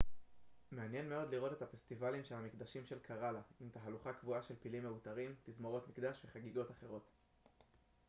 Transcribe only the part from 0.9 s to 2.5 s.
מאוד לראות את הפסטיבלים של